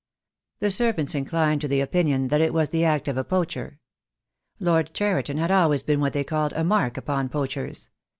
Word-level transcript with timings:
The 0.61 0.71
servants 0.71 1.13
inclined 1.13 1.61
to 1.61 1.67
the 1.67 1.79
opinion 1.79 2.29
that 2.29 2.41
it 2.41 2.55
was 2.55 2.69
the 2.69 2.83
act 2.83 3.07
of 3.07 3.17
a 3.17 3.23
poacher. 3.23 3.77
Lord 4.59 4.95
Cheriton 4.95 5.37
had 5.37 5.51
always 5.51 5.83
been 5.83 5.99
what 5.99 6.13
they 6.13 6.23
called 6.23 6.53
a 6.53 6.63
mark 6.63 6.97
upon 6.97 7.29
poachers. 7.29 7.91